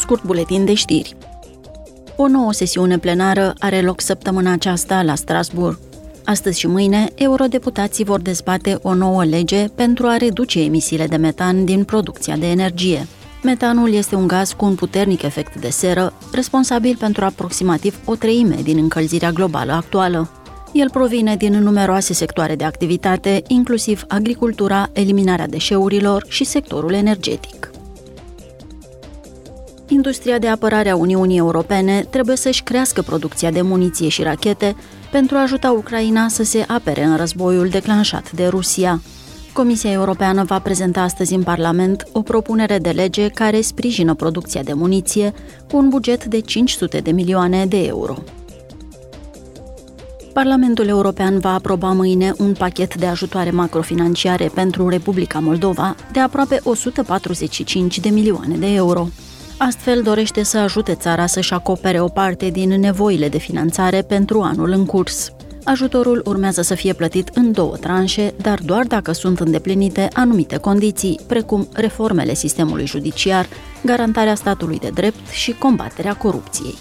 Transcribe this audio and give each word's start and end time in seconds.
scurt 0.00 0.24
buletin 0.24 0.64
de 0.64 0.74
știri. 0.74 1.16
O 2.16 2.28
nouă 2.28 2.52
sesiune 2.52 2.98
plenară 2.98 3.54
are 3.58 3.80
loc 3.80 4.00
săptămâna 4.00 4.52
aceasta 4.52 5.02
la 5.02 5.14
Strasbourg. 5.14 5.78
Astăzi 6.24 6.58
și 6.58 6.66
mâine, 6.66 7.08
eurodeputații 7.14 8.04
vor 8.04 8.20
dezbate 8.20 8.78
o 8.82 8.94
nouă 8.94 9.24
lege 9.24 9.68
pentru 9.74 10.06
a 10.06 10.16
reduce 10.16 10.62
emisiile 10.62 11.06
de 11.06 11.16
metan 11.16 11.64
din 11.64 11.84
producția 11.84 12.36
de 12.36 12.46
energie. 12.50 13.06
Metanul 13.42 13.92
este 13.92 14.14
un 14.14 14.26
gaz 14.26 14.52
cu 14.52 14.64
un 14.64 14.74
puternic 14.74 15.22
efect 15.22 15.60
de 15.60 15.68
seră, 15.68 16.12
responsabil 16.32 16.96
pentru 16.98 17.24
aproximativ 17.24 17.98
o 18.04 18.14
treime 18.14 18.56
din 18.62 18.78
încălzirea 18.78 19.30
globală 19.30 19.72
actuală. 19.72 20.30
El 20.72 20.90
provine 20.90 21.36
din 21.36 21.52
numeroase 21.52 22.12
sectoare 22.12 22.56
de 22.56 22.64
activitate, 22.64 23.42
inclusiv 23.46 24.04
agricultura, 24.08 24.88
eliminarea 24.92 25.46
deșeurilor 25.46 26.24
și 26.28 26.44
sectorul 26.44 26.92
energetic. 26.92 27.69
Industria 29.92 30.38
de 30.38 30.48
apărare 30.48 30.88
a 30.88 30.96
Uniunii 30.96 31.38
Europene 31.38 32.06
trebuie 32.10 32.36
să-și 32.36 32.62
crească 32.62 33.02
producția 33.02 33.50
de 33.50 33.62
muniție 33.62 34.08
și 34.08 34.22
rachete 34.22 34.76
pentru 35.10 35.36
a 35.36 35.40
ajuta 35.40 35.70
Ucraina 35.70 36.28
să 36.28 36.42
se 36.42 36.64
apere 36.68 37.04
în 37.04 37.16
războiul 37.16 37.68
declanșat 37.68 38.32
de 38.32 38.46
Rusia. 38.46 39.02
Comisia 39.52 39.90
Europeană 39.90 40.44
va 40.44 40.58
prezenta 40.58 41.00
astăzi 41.00 41.34
în 41.34 41.42
Parlament 41.42 42.06
o 42.12 42.22
propunere 42.22 42.78
de 42.78 42.90
lege 42.90 43.28
care 43.28 43.60
sprijină 43.60 44.14
producția 44.14 44.62
de 44.62 44.72
muniție 44.72 45.32
cu 45.70 45.76
un 45.76 45.88
buget 45.88 46.24
de 46.24 46.40
500 46.40 46.98
de 46.98 47.10
milioane 47.10 47.66
de 47.66 47.84
euro. 47.84 48.14
Parlamentul 50.32 50.86
European 50.86 51.38
va 51.38 51.54
aproba 51.54 51.92
mâine 51.92 52.32
un 52.38 52.52
pachet 52.52 52.94
de 52.94 53.06
ajutoare 53.06 53.50
macrofinanciare 53.50 54.50
pentru 54.54 54.88
Republica 54.88 55.38
Moldova 55.38 55.94
de 56.12 56.20
aproape 56.20 56.60
145 56.62 57.98
de 57.98 58.08
milioane 58.08 58.56
de 58.56 58.74
euro. 58.74 59.08
Astfel 59.62 60.02
dorește 60.02 60.42
să 60.42 60.58
ajute 60.58 60.94
țara 60.94 61.26
să-și 61.26 61.52
acopere 61.52 62.00
o 62.00 62.08
parte 62.08 62.48
din 62.48 62.68
nevoile 62.68 63.28
de 63.28 63.38
finanțare 63.38 64.02
pentru 64.02 64.40
anul 64.40 64.70
în 64.70 64.86
curs. 64.86 65.32
Ajutorul 65.64 66.22
urmează 66.26 66.62
să 66.62 66.74
fie 66.74 66.92
plătit 66.92 67.28
în 67.34 67.52
două 67.52 67.76
tranșe, 67.76 68.34
dar 68.36 68.58
doar 68.64 68.84
dacă 68.86 69.12
sunt 69.12 69.40
îndeplinite 69.40 70.08
anumite 70.12 70.56
condiții, 70.56 71.20
precum 71.26 71.68
reformele 71.72 72.34
sistemului 72.34 72.86
judiciar, 72.86 73.46
garantarea 73.84 74.34
statului 74.34 74.78
de 74.78 74.90
drept 74.94 75.28
și 75.28 75.52
combaterea 75.52 76.16
corupției. 76.16 76.74